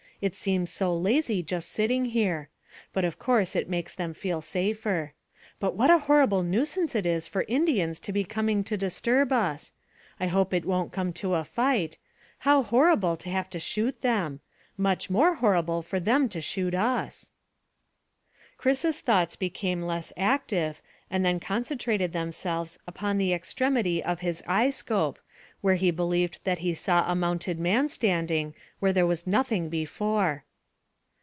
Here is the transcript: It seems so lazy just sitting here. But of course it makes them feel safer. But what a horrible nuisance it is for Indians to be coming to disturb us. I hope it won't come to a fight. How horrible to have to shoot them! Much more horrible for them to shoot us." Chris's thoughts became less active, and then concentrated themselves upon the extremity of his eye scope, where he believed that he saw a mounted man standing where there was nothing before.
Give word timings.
It 0.21 0.35
seems 0.35 0.69
so 0.69 0.95
lazy 0.95 1.41
just 1.41 1.67
sitting 1.71 2.05
here. 2.05 2.49
But 2.93 3.05
of 3.05 3.17
course 3.17 3.55
it 3.55 3.67
makes 3.67 3.95
them 3.95 4.13
feel 4.13 4.39
safer. 4.39 5.13
But 5.59 5.73
what 5.75 5.89
a 5.89 5.97
horrible 5.97 6.43
nuisance 6.43 6.93
it 6.93 7.07
is 7.07 7.27
for 7.27 7.41
Indians 7.47 7.99
to 8.01 8.11
be 8.13 8.23
coming 8.23 8.63
to 8.65 8.77
disturb 8.77 9.31
us. 9.33 9.73
I 10.19 10.27
hope 10.27 10.53
it 10.53 10.63
won't 10.63 10.91
come 10.91 11.11
to 11.13 11.33
a 11.33 11.43
fight. 11.43 11.97
How 12.37 12.61
horrible 12.61 13.17
to 13.17 13.31
have 13.31 13.49
to 13.49 13.57
shoot 13.59 14.03
them! 14.03 14.41
Much 14.77 15.09
more 15.09 15.33
horrible 15.33 15.81
for 15.81 15.99
them 15.99 16.29
to 16.29 16.39
shoot 16.39 16.75
us." 16.75 17.31
Chris's 18.59 18.99
thoughts 18.99 19.35
became 19.35 19.81
less 19.81 20.13
active, 20.15 20.83
and 21.09 21.25
then 21.25 21.39
concentrated 21.39 22.13
themselves 22.13 22.77
upon 22.85 23.17
the 23.17 23.33
extremity 23.33 24.03
of 24.03 24.19
his 24.19 24.43
eye 24.45 24.69
scope, 24.69 25.17
where 25.61 25.75
he 25.75 25.91
believed 25.91 26.39
that 26.43 26.57
he 26.57 26.73
saw 26.73 27.03
a 27.05 27.13
mounted 27.13 27.59
man 27.59 27.87
standing 27.87 28.51
where 28.79 28.93
there 28.93 29.05
was 29.05 29.27
nothing 29.27 29.69
before. 29.69 30.43